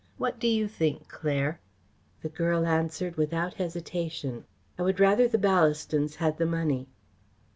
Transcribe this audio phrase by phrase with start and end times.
[0.17, 1.61] What do you think, Claire?"
[2.23, 4.45] The girl answered without hesitation.
[4.75, 6.87] "I would rather the Ballastons had the money."